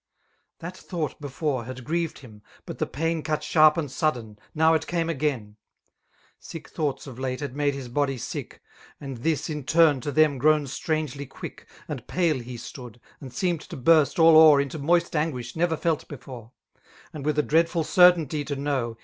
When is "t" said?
6.51-6.59